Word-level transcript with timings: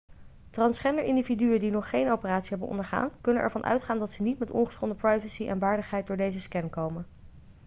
transgender 0.49 1.03
individuen 1.03 1.59
die 1.59 1.71
nog 1.71 1.89
geen 1.89 2.11
operatie 2.11 2.49
hebben 2.49 2.67
ondergaan 2.67 3.11
kunnen 3.21 3.43
ervan 3.43 3.63
uitgaan 3.65 3.99
dat 3.99 4.11
ze 4.11 4.21
niet 4.21 4.39
met 4.39 4.51
ongeschonden 4.51 4.97
privacy 4.97 5.47
en 5.47 5.59
waardigheid 5.59 6.07
door 6.07 6.17
deze 6.17 6.39
scan 6.39 6.69
komen 6.69 7.05